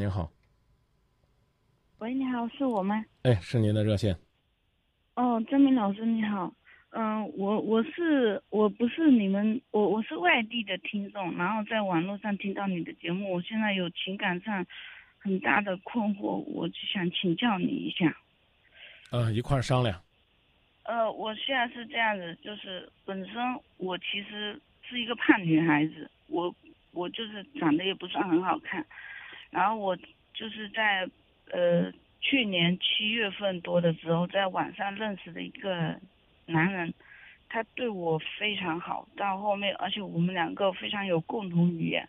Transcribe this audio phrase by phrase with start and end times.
[0.00, 0.30] 您好。
[1.98, 3.04] 喂，你好，是我吗？
[3.20, 4.16] 哎，是您的热线。
[5.14, 6.50] 哦，张明老师你好。
[6.92, 14.64] 嗯，我我是我不是你们，我我是外地的听众，然后在网络上听到你的节目，我现在有情感上
[15.18, 18.16] 很大的困惑，我就想请教你一下。
[19.10, 20.00] 呃，一块儿商量。
[20.84, 23.34] 呃，我现在是这样子，就是本身
[23.76, 26.54] 我其实是一个胖女孩子，我
[26.92, 28.84] 我就是长得也不算很好看，
[29.50, 29.96] 然后我
[30.34, 31.08] 就是在。
[31.52, 35.98] 呃，去年七月份多的时候，在网上认识的一个
[36.46, 36.94] 男人，
[37.48, 42.08] 他对我非常好，到后面，而且我们两个非常有共同语言。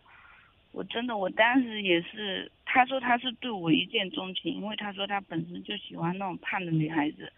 [0.73, 7.33] 我真的，我当时也是，他说他是对我一见钟情，因为他说他本身就喜欢那种胖的女孩子。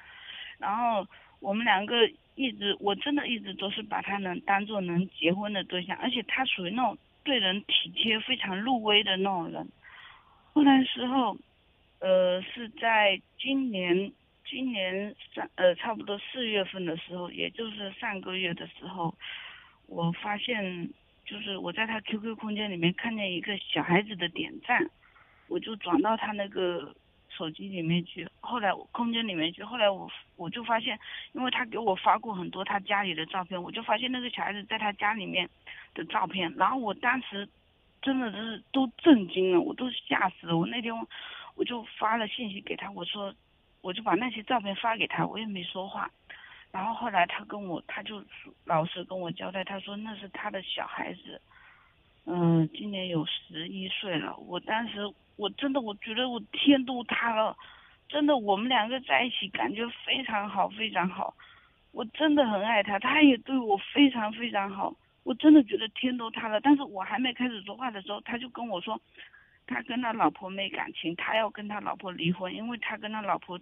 [0.57, 1.07] 然后
[1.39, 1.95] 我们两个
[2.35, 9.65] 一直，我真的一直都是把他能当做能结婚的对象，而且他属于那种对人体贴、非常入微的那种人。
[10.53, 11.37] 后来时候。
[12.05, 14.11] 呃，是在今年
[14.43, 19.15] 今年三呃差不多四月份的时候，也就是上个月的时候，
[19.87, 20.89] 我发现
[21.25, 24.85] 就是我在他 QQ 空间里面看见一个小孩子的点赞，
[25.47, 26.93] 我就转到他那个
[27.29, 30.99] 手机里面去，后来空间里面去，后来我我就发现，
[31.31, 35.49] 因为他给我发过很多他家里的照片，我就发现那个小孩子在他家里面
[35.93, 37.47] 的照片，然后我当时
[38.03, 40.93] 真的是都震惊了，我都吓死了，我那天。
[41.55, 43.31] 我就发了信息给他，我说，
[43.81, 46.09] 我就把那些照片发给他，我也没说话。
[46.71, 48.23] 然后后来他跟我，他就
[48.65, 51.39] 老实跟我交代，他说那是他的小孩子，
[52.25, 54.35] 嗯，今年有十一岁了。
[54.37, 55.01] 我当时
[55.35, 57.55] 我真的我觉得我天都塌了，
[58.09, 61.35] 真的我们两个在一起感觉非常好非常好，
[61.91, 64.91] 我真的很爱他，他也对我非常非常好，
[65.23, 66.61] 我真的觉得天都塌了。
[66.61, 68.99] 但是我还没开始说话的时候，他就跟我说。
[69.65, 73.57] 他跟他老婆没感情，他要跟他老婆离婚，因为他跟他老婆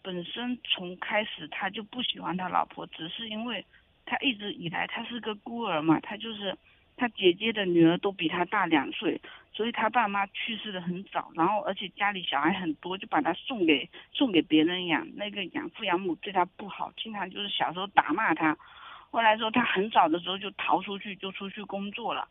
[0.00, 3.62] 本身从开始他就不喜欢他老婆，只是因为
[4.06, 6.56] 他一直以来他是个孤儿嘛，他就是
[6.96, 9.20] 他姐姐的女儿都比他大两岁，
[9.52, 18.56] 所以他爸妈去世的很早，然后而且家里小孩很多，就把他送给送给别人养，那个养父养母对他不好，经常就是小时候打骂他，
[19.14, 22.26] 后来说他很早的时候就逃出去，就出去工作了。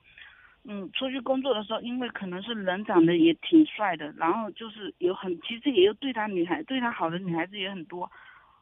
[0.65, 8.11] 嗯，出去工作的时候，因为可能是人长得也挺帅的，然后就是有很，其实也有对他女孩对他好的女孩子也很多。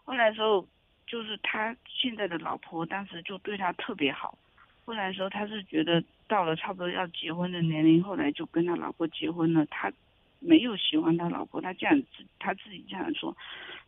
[0.06, 0.64] 后来时候，
[1.08, 4.38] 就是他现在的老婆当时就对他特别好。
[4.86, 9.66] 后来时候他是觉得到了差不多要结婚的年龄，后来就跟他老婆结婚了。
[9.66, 9.92] 他
[10.40, 12.08] 没有喜欢他老婆，他这样子
[12.38, 13.36] 他自己这样说。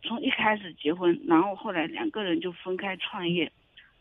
[0.02, 3.52] 从一开始结婚，然后后来两个人就分开创业，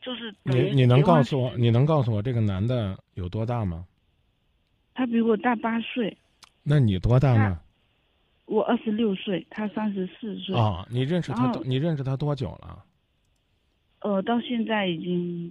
[0.03, 3.87] 就是你你能告诉我，你能告诉我这个男的有多大吗？
[4.95, 6.15] 他比我大八岁，
[6.63, 7.59] 那你多大呢？
[8.47, 10.55] 我二十六岁，他三十四岁。
[10.55, 11.65] 啊，你认识他多？
[11.65, 12.85] 你认识他多久了？
[14.01, 15.51] 呃，到现在已经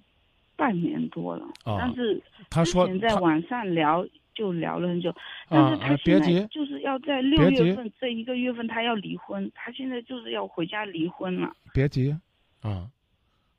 [0.56, 1.45] 半年多了。
[1.63, 5.13] 啊，但是他说在网上聊就聊了很久，
[5.50, 11.51] 但是他现在就是要在六月份这一个月份他要离婚，他现在就是要回家离婚了。
[11.73, 12.16] 别急，
[12.62, 12.88] 啊，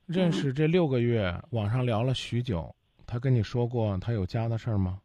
[0.05, 2.75] 认识这六个月，网上聊了许久，
[3.07, 4.99] 他跟你说过他有家的事儿吗？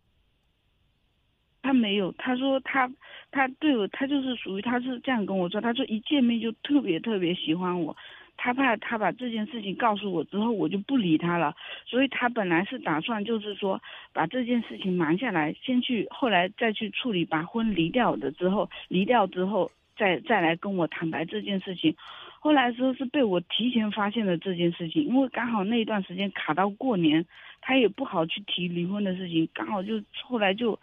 [1.62, 2.90] 他没有，他说他，
[3.30, 7.94] 他对我，他就是属于他是这样跟我说，他说一见面就特别特别喜欢我，
[8.36, 11.54] 他怕他把这件事情告诉我之后，我就不理他了，
[11.84, 13.80] 所以他本来是打算就是说
[14.12, 21.94] 把这件事情瞒下来，先去后来再去处理，把婚离掉的之后，离掉之后再再来跟我坦白这件事情，
[22.40, 27.24] 后来说是被我提前发现了这件事情，因为刚好那一段时间卡到过年，
[27.60, 30.78] 他也不好去提离婚的事情，刚好就后来就。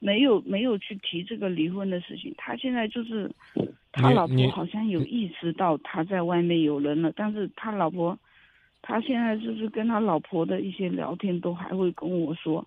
[0.00, 3.28] 没有没有去提这个离婚的事情，他现在就是
[3.90, 8.16] 他老婆好像有意识到他在外面有人了，但是他老婆，
[8.80, 12.64] 他现在就是跟他老婆的一些聊天都还会跟我说，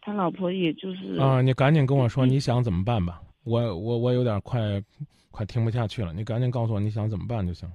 [0.00, 4.60] 他老婆也就是啊，你赶紧跟我说你想怎么办吧，我我我有点快
[5.30, 7.70] 快听不下去了，你赶紧告诉我你想怎么办就行。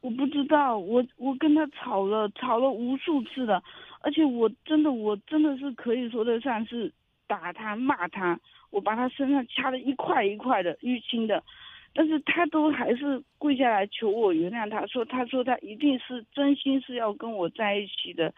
[0.00, 3.62] 我不知道，我我跟他吵了吵了无数次的，
[4.00, 6.92] 而且我真的我真的是可以说得上是。
[7.28, 11.42] 打他骂他，我把他身上掐的一块一块的淤青的，
[11.94, 18.34] 但是他都还是跪下来求我原谅他，说他说他一定是真心是要跟我在一起的。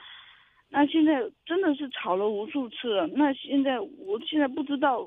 [0.70, 4.98] 那现在真的是吵了无数次了，那现在我现在不知道，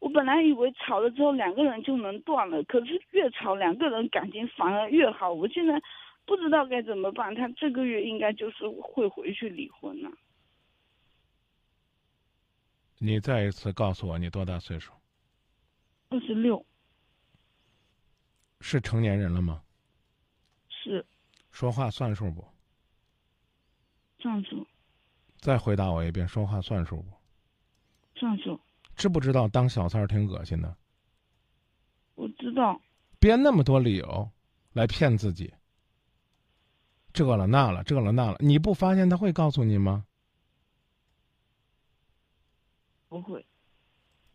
[0.00, 5.80] 我本来以为吵了之后两个人就能断了，可是越吵两个人感情反而越好，我现在
[6.24, 7.32] 不知道该怎么办。
[7.34, 10.10] 他这个月应该就是会回去离婚了。
[12.98, 14.92] 你再一次告诉我你多大岁数？
[16.08, 16.64] 二十六，
[18.60, 19.62] 是成年人了吗？
[20.68, 21.04] 是
[21.50, 22.44] 说话算数不？
[24.18, 24.66] 算数
[25.42, 27.12] 再回答我一遍，说话算数不？
[28.14, 28.60] 算数，
[28.94, 30.76] 知不知道当小三儿挺恶心的？
[32.14, 32.80] 我知道。
[33.18, 34.30] 编那么多理由
[34.72, 35.52] 来骗自己，
[37.12, 40.06] 这了那了，这了那了，你不发现他会告诉你吗？
[43.08, 43.44] 不会。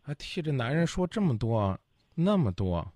[0.02, 1.80] 还替这男人说这么多，
[2.14, 2.86] 那么多。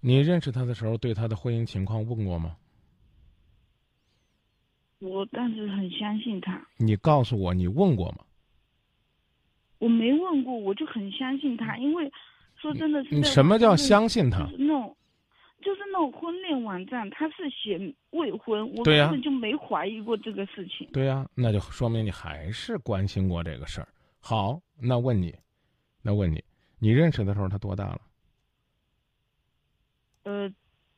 [0.00, 2.58] 你认识他的时候，对他的婚姻情况问过吗？
[4.98, 6.66] 我当时很相信他。
[6.78, 8.18] 你告诉我，你问过吗？
[9.78, 12.10] 我没问过，我就很相信他，因为
[12.56, 13.14] 说真的是。
[13.14, 14.46] 你什么叫相信他？
[14.46, 14.96] 就是那种，
[15.60, 20.88] 就是那种婚恋网站，他是写未婚，我根本就没怀疑过这个事情。
[20.92, 23.88] 对呀，那就说明你还是关心过这个事儿。
[24.18, 25.34] 好，那问你，
[26.00, 26.42] 那问你，
[26.78, 28.00] 你认识的时候他多大了？
[30.22, 30.48] 呃，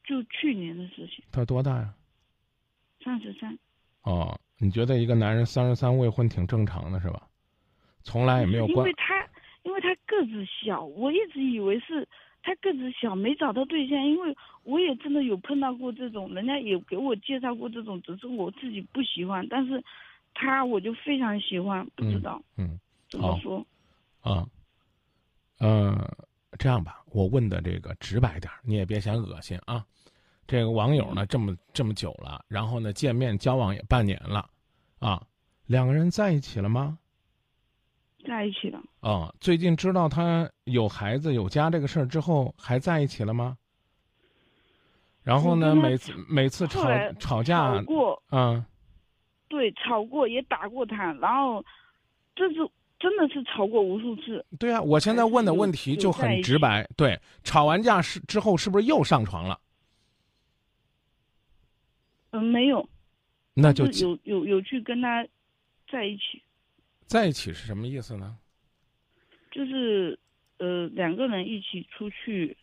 [0.05, 1.25] 就去年的事情。
[1.33, 1.93] 他多大呀？
[3.05, 3.59] 三十三。
[4.09, 7.29] 哦，你觉得一个男人三十三未婚挺正常的是吧？
[8.03, 8.79] 从来也没有关。
[8.79, 9.29] 因为他，
[9.65, 12.09] 因为他个子小，我一直以为是
[12.43, 19.85] 他个子小没找到对象，因为我也真的有碰到过这种，人家也给我介绍过这种，只是我自己不喜欢，但是
[20.33, 22.41] 他我就非常喜欢，不知道。
[22.57, 22.81] 嗯。
[23.11, 23.67] 怎么说？
[24.21, 24.47] 啊，
[25.59, 26.27] 呃，
[26.59, 29.85] 这样吧，我问的这个直白点你也别嫌恶心啊。
[30.49, 34.49] 这个网友呢，这么这么久了，然后呢，见面交往也半年了，
[34.99, 35.23] 啊，
[35.67, 36.99] 两个人在一起了吗？
[38.27, 38.81] 在一起了。
[39.01, 43.57] 哦，最近知道他有孩子有家这个事儿之后，还在一起了吗？
[45.23, 46.89] 然后呢，每次每次吵
[47.21, 48.65] 吵架过，嗯，
[49.49, 51.65] 对，吵过也打过他，然后
[52.35, 52.69] 这是。
[53.01, 54.45] 真的是吵过无数次。
[54.59, 56.85] 对啊，我现在问的问题就很直白。
[56.97, 59.57] 对，吵完架是之后是不是又上床了？
[62.41, 62.89] 嗯，没有。
[63.55, 65.27] 那就有有有去跟他
[65.91, 66.43] 在一起。
[67.07, 68.39] 在一起是什么意思呢？
[69.51, 70.19] 就是
[70.59, 72.57] 呃两个人一起出去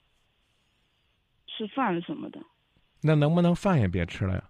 [1.47, 2.39] 吃饭什么的。
[3.01, 4.49] 那能不能饭也别吃了呀？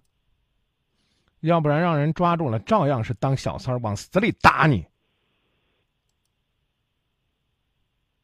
[1.42, 4.86] 要不然让人抓住了，照样是当小三儿，往死里打你。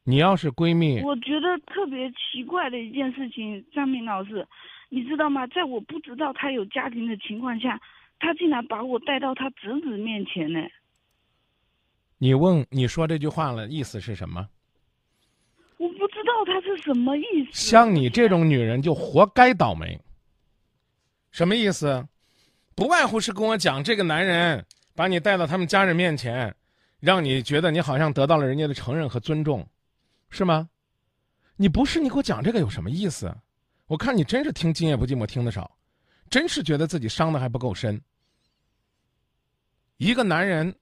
[0.03, 4.48] 你要是闺蜜，我觉得特别奇怪的一件事情，张明老师，
[4.93, 5.47] 你知道吗？
[5.47, 7.79] 在我不知道他有家庭的情况下，
[8.19, 10.59] 他竟然把我带到他侄子面前呢。
[12.17, 14.49] 你问你说这句话了，意思是什么？
[15.77, 17.51] 我不知道他是什么意思。
[17.53, 19.97] 像你这种女人就活该倒霉。
[21.31, 22.05] 什么意思？
[22.75, 26.53] 不外乎是跟我讲，这个男人把你带到他们家人面前，
[26.99, 29.65] 让你觉得你好像得到了人家的承认和尊重。
[30.29, 30.69] 是吗？
[31.55, 33.33] 你不是你给我讲这个有什么意思？
[33.91, 35.69] 我看你真是听《今夜不寂寞》听的少，
[36.29, 38.01] 真是觉得自己伤的还不够深。
[39.97, 40.73] 一个男人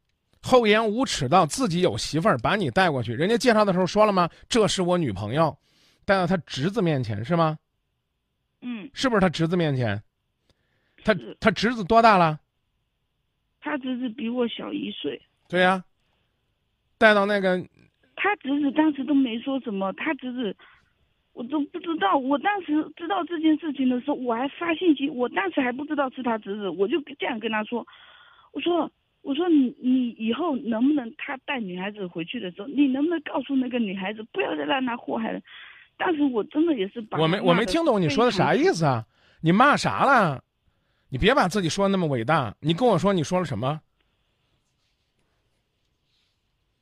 [0.43, 4.29] 厚颜无耻到自己有媳妇儿把你带过去，人家介绍的时候说了吗？
[4.47, 5.57] 这是我女朋友，
[6.05, 7.57] 带到他侄子面前是吗？
[8.61, 10.03] 嗯，是不是他侄子面前？
[11.03, 12.39] 他他侄子多大了？
[13.59, 15.19] 他侄子比我小一岁。
[15.47, 15.83] 对呀，
[16.99, 17.57] 带到那个。
[18.15, 20.55] 他侄子当时都没说什么，他侄子，
[21.33, 22.17] 我都不知道。
[22.17, 27.85] 我当时知道这件事情的时候，我还发信息，我当时还不知道是他侄子，我就这样跟他说
[28.51, 35.39] ：“我说，我说你你以后能不能他带女孩子回去的时候，你能不能告诉那个女孩子，不要再让他祸害了。”
[35.97, 39.05] 当时我真的也是把我没我没听懂你说的啥意思啊？
[39.41, 40.43] 你骂啥了？
[41.09, 42.55] 你别把自己说的那么伟大。
[42.61, 43.81] 你跟我说你说了什么？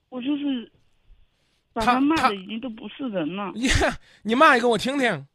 [0.10, 0.72] 我就是。
[1.86, 3.52] 他骂的已经都不是人了。
[3.56, 3.68] 你
[4.24, 5.28] 你骂一个我听听。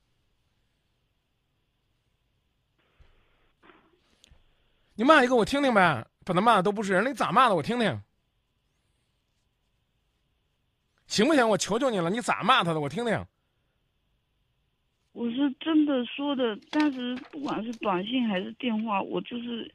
[4.95, 8.03] 你骂一个我听听呗，把他骂的都不是人，你咋骂的我听听？
[11.07, 11.49] 行不行？
[11.49, 12.81] 我求求你了，你咋骂他的？
[12.81, 13.27] 我听听。
[15.13, 19.75] 我是真的说的，当时不管是短信还是电话，我就是，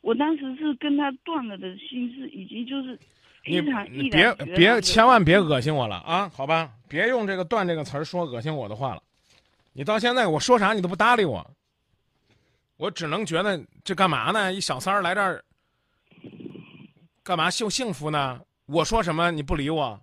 [0.00, 2.98] 我当时是跟他断了的心是已经就是。
[3.46, 3.60] 你
[3.90, 6.28] 你别别千万别恶心我了啊！
[6.34, 9.02] 好吧，别用这个“断”这个词儿说恶心我的话了。
[9.72, 11.48] 你到现在我说啥你都不搭理我，
[12.76, 14.52] 我只能觉得这干嘛呢？
[14.52, 15.44] 一小三儿来这儿
[17.22, 18.40] 干嘛秀幸福呢？
[18.66, 20.00] 我说什么你不理我？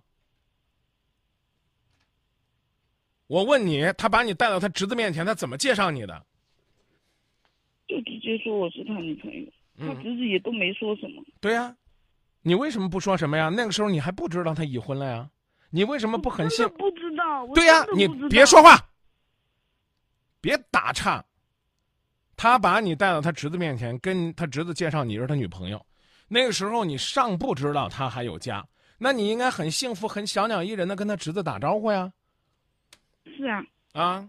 [3.26, 6.24] 我问你，他把你带到他侄子面前，他怎么介绍你的？
[7.88, 9.46] 就直接说我是他女朋友，
[9.78, 11.22] 他侄子也都没说什么。
[11.40, 11.76] 对呀。
[12.46, 13.48] 你为什么不说什么呀？
[13.48, 15.28] 那个时候你还不知道他已婚了呀，
[15.70, 16.84] 你为什么不很信我真的？
[16.84, 17.46] 不知道。
[17.54, 18.78] 对呀、你别说话，
[20.42, 21.24] 别打岔。
[22.36, 25.86] 他把你带到他侄子面前，跟他侄子介绍你是他女朋友，
[26.28, 28.66] 那个时候你尚不知道他还有家，
[28.98, 32.12] 那你应该很幸福、很小鸟依人的跟他侄子打招呼呀，
[33.24, 34.28] 是啊，啊，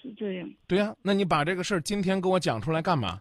[0.00, 0.50] 是这样。
[0.66, 3.20] 对呀、那你把这个事儿今天跟我讲出来干嘛？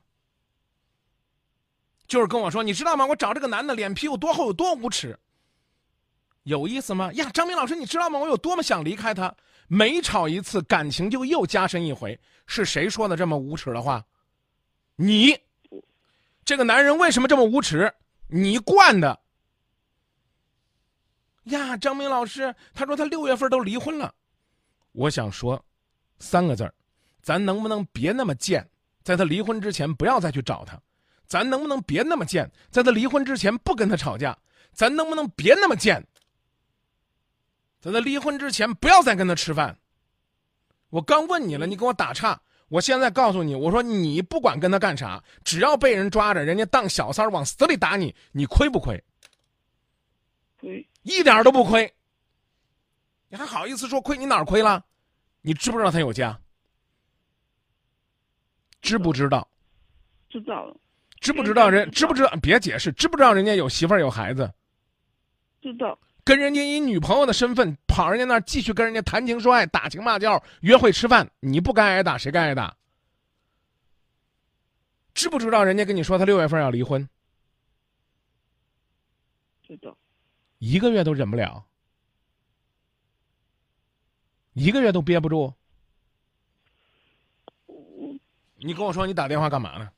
[2.11, 3.05] 就是跟我说，你知道吗？
[3.05, 5.17] 我找这个男的脸皮有多厚，有多无耻，
[6.43, 7.09] 有意思吗？
[7.13, 8.19] 呀，张明老师，你知道吗？
[8.19, 9.33] 我有多么想离开他，
[9.69, 12.19] 每吵一次，感情就又加深一回。
[12.47, 14.05] 是谁说的这么无耻的话？
[14.97, 15.39] 你，
[16.43, 17.89] 这个男人为什么这么无耻？
[18.27, 19.17] 你惯的。
[21.43, 24.13] 呀，张明老师，他说他六月份都离婚了。
[24.91, 25.63] 我想说，
[26.19, 26.73] 三个字儿，
[27.21, 28.69] 咱能不能别那么贱？
[29.01, 30.77] 在他离婚之前，不要再去找他。
[31.31, 32.51] 咱能不能别那么贱？
[32.69, 34.37] 在他离婚之前，不跟他吵架。
[34.73, 36.05] 咱能不能别那么贱？
[37.79, 39.79] 在他离婚之前，不要再跟他吃饭。
[40.89, 42.37] 我刚问你了，你给我打岔。
[42.67, 49.01] 我现在告诉你，我说你不管跟他干啥，只要被人抓着，人家当小三儿往死里打你，你亏不亏？
[50.59, 51.89] 亏，一点儿都不亏。
[53.29, 54.17] 你还好意思说亏？
[54.17, 54.83] 你哪儿亏了？
[55.39, 56.37] 你知不知道他有家？
[58.81, 59.47] 知不知道？
[60.29, 60.75] 知道了，
[61.21, 61.89] 知不知道人？
[61.91, 62.31] 知不知道？
[62.41, 64.51] 别解释，知不知道人家有媳妇儿有孩子？
[65.61, 65.97] 知道。
[66.23, 72.75] 跟人家以女朋友的身份跑人家那儿继续跟人家谈情说爱、打情骂俏、约会吃饭，你不该挨打，谁该挨打？
[75.13, 77.07] 知不知道人家跟你说他六月份要离婚，
[79.61, 79.95] 知道。
[80.57, 81.65] 一个月都忍不了，
[84.53, 85.53] 一个月都憋不住？
[88.57, 89.91] 你跟我说你打电话干嘛呢？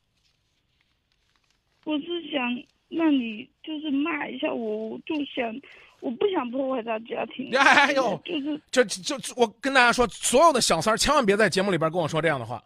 [2.44, 5.62] 我是想让你就是骂一下我，我就想
[6.00, 7.50] 我不想破坏他家庭。
[7.58, 12.62] 哎呦 就是这这这，我跟大家说，所有的小三儿千万别在节目里边跟我说这样的话。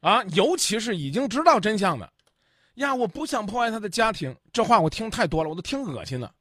[0.00, 2.12] 啊，尤其是已经知道真相的，
[2.74, 6.32] 呀，我不想破坏他的家庭，这话我听太多了，我都听恶心了。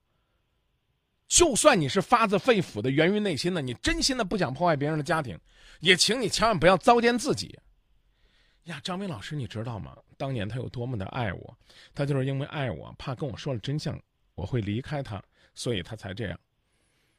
[1.28, 5.38] 就算你是发自肺腑的、源于内心的，你真心的不想破坏别人的家庭，
[5.80, 7.58] 也请你千万不要糟践自己。
[8.66, 9.96] 呀，张明老师，你知道吗？
[10.18, 11.58] 当年他有多么的爱我，
[11.96, 14.00] 他就是因为爱我，怕跟我说了真相，
[14.36, 15.22] 我会离开他，
[15.54, 16.40] 所以他才这样。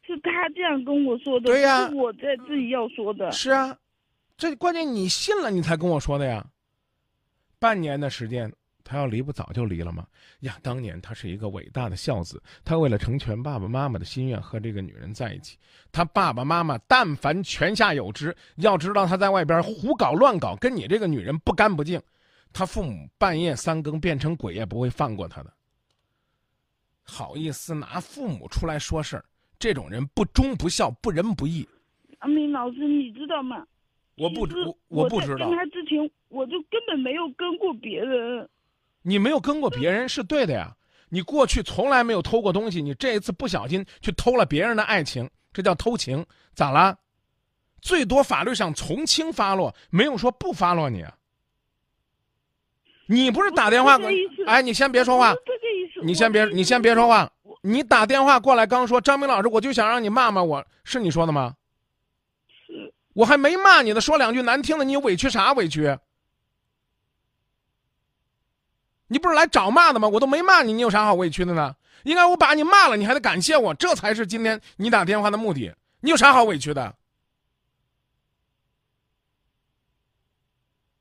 [0.05, 3.31] 是他这样跟我说的，对呀我在自己要说的。
[3.33, 3.77] 是啊，
[4.37, 6.47] 这关键你信了，你才跟我说的呀。
[7.59, 8.53] 半年的时间，
[8.85, 10.07] 他要离不早就离了吗？
[10.41, 15.59] 呀，当年他是一个伟大的孝子，他为了成全爸爸妈妈的心愿和这个女人在一起。
[15.91, 22.01] 他爸爸妈妈但凡泉下有知，要知道他在外边胡搞乱搞，跟你这个女人不干不净，
[22.53, 25.53] 他父母半夜三更变成鬼也不会放过他的。
[27.03, 29.25] 好意思拿父母出来说事儿，
[29.59, 31.69] 这种人不忠不孝，不仁不义。
[32.19, 33.67] 阿明老师，你知道吗？
[34.17, 35.57] 我不知我我不知道跟。
[35.57, 35.99] 他之前，
[36.29, 38.49] 我就根本没有跟过别人。
[39.03, 40.75] 你没有跟过别人是对的呀，
[41.09, 46.97] 你过去从来没有偷过东西，你这一次不小心去偷了别人的爱情，这叫偷情，咋啦？
[47.81, 51.13] 最多法律上从轻发落，没有说不发落你啊。
[53.07, 53.99] 你不是打电话
[54.47, 55.35] 哎，你先别说话。
[56.05, 57.31] 你先别你先别说话，
[57.61, 61.55] 你打电话过来刚说张明老师，我就想让你骂骂我，是你说的吗？
[62.67, 65.99] 是我还没骂你呢，说两句难听的，你委屈啥委屈？
[69.13, 70.09] 你不是来找骂的吗？
[70.09, 71.77] 我都没骂你，你有啥好委屈的呢？
[72.05, 75.73] 应该我把你骂了，你还得感谢我，这才是今天你打电话的目的。
[76.01, 76.97] 你有啥好委屈的？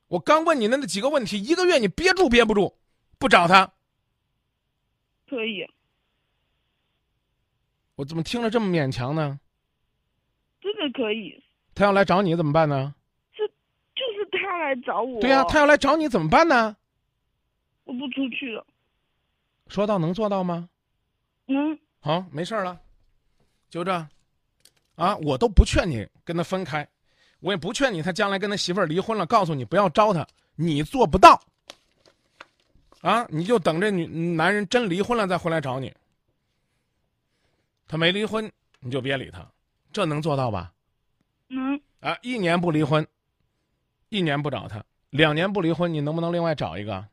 [0.09, 2.75] 我刚问你的那几个问题，一个月你憋住憋不住，
[3.17, 3.71] 不找他，
[5.29, 5.65] 可以，
[7.95, 9.39] 我怎么听着这么勉强呢？
[10.59, 11.41] 真的可以。
[11.73, 12.93] 他要来找你怎么办呢？
[13.33, 15.21] 这就是他来找我。
[15.21, 16.75] 对呀、他要来找你怎么办呢？
[17.83, 18.65] 我不出去了。
[19.67, 20.69] 说到能做到吗？
[21.47, 22.79] 嗯，好，没事儿了，
[23.69, 23.91] 就这，
[24.95, 26.87] 啊，我都不劝你跟他分开，
[27.39, 31.41] 我也不劝你他将来跟他媳妇儿离婚了，告诉你不要招他，你做不到，
[33.01, 35.93] 啊，你就等这女男人真离婚了再回来找你，
[37.87, 39.45] 他没离婚你就别理他，
[39.91, 40.71] 这能做到吧？
[41.49, 43.05] 嗯，啊，一年不离婚，
[44.09, 47.05] 一年不找他，两年不离婚，你能不能另外找一个？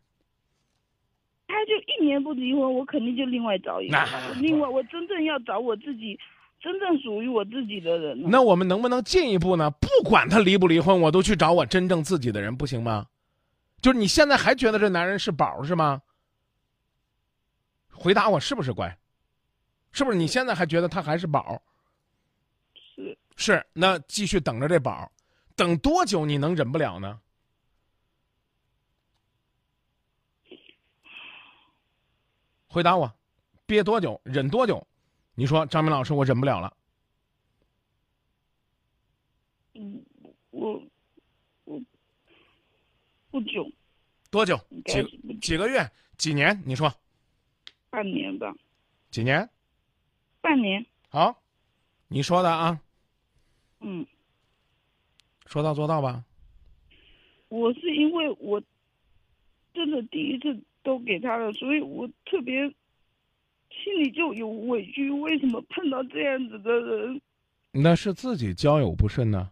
[1.98, 3.98] 一年不离婚，我肯定就另外找一个。
[4.40, 6.18] 另外，我真正要找我自己，
[6.60, 8.20] 真正属于我自己的人。
[8.30, 9.70] 那我们能不能进一步呢？
[9.72, 13.06] 不管他离不离婚，我都去找我真正自己的人，不行吗？
[13.80, 16.02] 就是你现在还觉得这男人是宝是吗？
[17.92, 18.96] 回答我是不是乖？
[19.92, 21.60] 是不是你现在还觉得他还是宝？
[22.94, 25.10] 是是，那继续等着这宝，
[25.56, 27.18] 等多久你能忍不了呢？
[32.78, 33.12] 回答我，
[33.66, 34.86] 憋多久，忍多久？
[35.34, 36.76] 你说，张明老师，我忍不了了。
[39.74, 40.00] 嗯，
[40.50, 40.80] 我
[41.64, 41.82] 我
[43.32, 43.68] 不久，
[44.30, 44.56] 多久？
[44.84, 45.02] 几
[45.40, 45.90] 几个月？
[46.16, 46.62] 几年？
[46.64, 46.88] 你说
[47.90, 48.54] 半年吧，
[49.10, 49.50] 几年？
[50.40, 50.86] 半年。
[51.08, 51.42] 好，
[52.06, 52.80] 你说的啊，
[53.80, 54.06] 嗯，
[55.46, 56.24] 说到做到吧。
[57.48, 58.62] 我是因为我
[59.74, 62.62] 真的第一次都给他了，所以我特别
[63.70, 65.10] 心里就有委屈。
[65.10, 67.20] 为什么碰到这样子的人？
[67.72, 69.50] 那是自己交友不慎呢，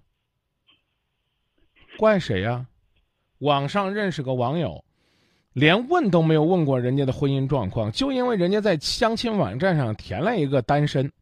[1.99, 2.67] 怪谁呀、
[3.39, 4.83] 网上认识个网友，
[5.53, 11.13] 连问都没有问过人家的婚姻状况，就因为人家在相亲网站上填了一个单身，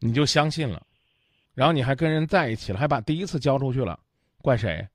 [0.00, 0.84] 你就相信了，
[1.54, 3.98] 然后你还跟人在一起了，还把第一次交出去了，
[4.42, 4.86] 怪谁？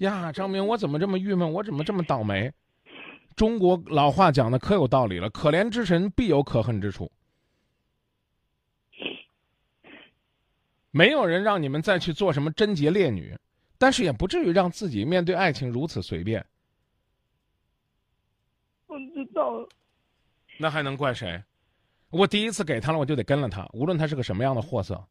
[0.00, 1.50] 呀，张明，我怎么这么郁闷？
[1.50, 2.52] 我怎么这么倒霉？
[3.36, 7.10] 中国老话讲的可有道理了，可怜之神必有可恨之处。
[10.90, 13.38] 没有人让你们再去做什么贞洁烈女，
[13.78, 16.44] 但是也不至于让自己面对爱情如此随便。
[18.86, 19.68] 我知道了，
[20.58, 21.42] 那还能怪谁？
[22.08, 25.06] 我第一次给他了，我就得跟了他，无论他是个什么样的货色。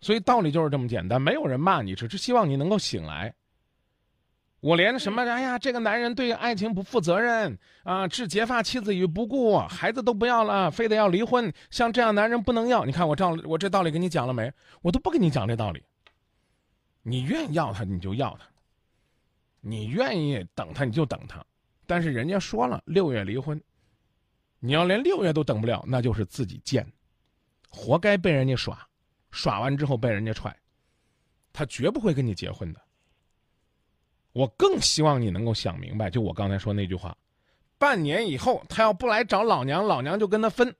[0.00, 3.34] 所以道理就是这么简单，没有人骂你，只是希望你能够醒来。
[4.60, 12.84] 我连什么哎呀，这个男人对爱情不负责任啊，置结发妻子于不顾，孩子都不要了，非得要离婚，像这样男人不能要。
[12.84, 14.52] 你看我这我这道理跟你讲了没？
[14.82, 15.82] 我都不跟你讲这道理。
[17.02, 18.46] 你愿意要他，你就要他；
[19.60, 21.44] 你愿意等他，你就等他。
[21.86, 23.60] 但是人家说了，六月离婚，
[24.58, 26.84] 你要连六月都等不了，那就是自己贱，
[27.68, 28.84] 活该被人家耍，
[29.36, 30.56] 耍完之后被人家踹，
[31.52, 32.80] 他绝不会跟你结婚的。
[34.32, 37.14] 我更希望你能够想明白，就我刚才说那句话，
[37.76, 40.74] 半年以后他要不来找老娘，老娘就跟他分。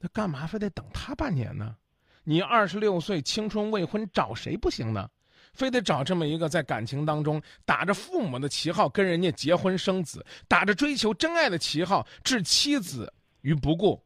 [0.00, 1.76] 那干嘛非得等他半年呢？
[2.24, 5.08] 你二十六岁青春未婚，找谁不行呢？
[5.54, 14.04] 非得找这么一个在感情当中打着父母的旗号跟人家结婚生子，打着追求真爱的旗号置妻子于不顾，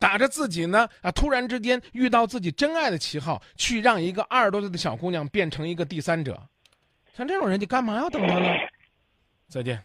[0.00, 6.42] 打着自己呢啊突然之间遇到自己真爱的旗号，去让一个二十多岁的小姑娘变成一个第三者。
[7.14, 8.48] 像这种人，你干嘛要等他呢？
[9.46, 9.80] 再见。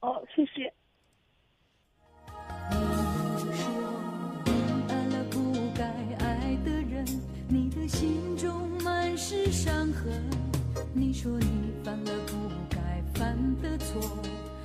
[0.00, 0.70] 哦，谢谢。
[2.70, 2.76] 你
[3.56, 3.72] 说
[4.44, 5.84] 你爱了不该
[6.18, 7.06] 爱的人，
[7.48, 10.12] 你的心中满是伤痕。
[10.92, 14.22] 你说你犯了不该犯的错，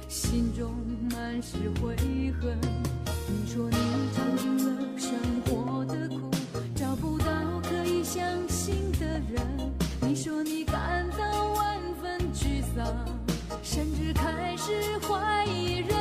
[0.10, 0.76] 心中
[1.10, 1.96] 满是悔
[2.42, 2.60] 恨。
[5.22, 6.32] 生活的苦，
[6.76, 7.26] 找不到
[7.64, 9.46] 可以相信的人。
[10.02, 12.86] 你说你感到万分沮丧，
[13.62, 15.99] 甚至开始怀疑人